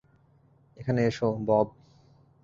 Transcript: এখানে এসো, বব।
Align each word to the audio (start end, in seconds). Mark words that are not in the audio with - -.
এখানে 0.77 0.99
এসো, 1.05 1.27
বব। 1.47 1.67